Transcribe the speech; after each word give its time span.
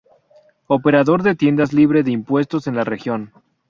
Operador 0.65 1.21
de 1.21 1.35
tiendas 1.35 1.73
libre 1.73 2.01
de 2.01 2.09
impuestos 2.09 2.65
en 2.65 2.75
la 2.75 2.83
región. 2.83 3.31